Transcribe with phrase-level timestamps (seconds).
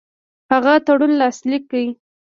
[0.51, 1.83] هغه تړون لاسلیک کړ.